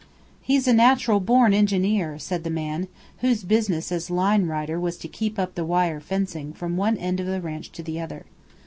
[0.41, 2.87] "He's a natural born engineer," said the man,
[3.19, 7.19] whose business as "line rider" was to keep up the wire fencing from one end
[7.19, 8.25] of the ranch to the other.